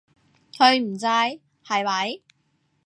[0.53, 1.05] 佢唔制，
[1.63, 2.21] 係咪？